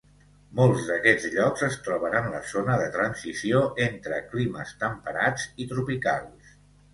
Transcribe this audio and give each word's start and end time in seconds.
Molts 0.59 0.85
d'aquests 0.85 1.27
llocs 1.33 1.65
es 1.67 1.75
troben 1.87 2.17
en 2.19 2.25
la 2.35 2.39
zona 2.53 2.77
de 2.83 2.87
transició 2.95 3.61
entre 3.85 4.23
climes 4.33 4.73
temperats 4.87 5.47
i 5.67 5.71
tropicals. 5.77 6.57